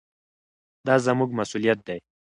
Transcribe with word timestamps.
دا 0.85 0.95
زموږ 1.05 1.29
مسؤلیت 1.39 1.79
دی. 1.87 1.99